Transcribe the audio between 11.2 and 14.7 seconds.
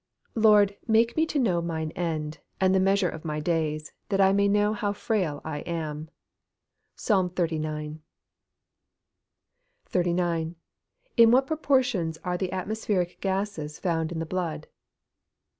what proportions are the atmospheric gases found in the blood?